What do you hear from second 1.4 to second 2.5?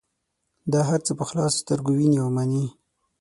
سترګو وینې او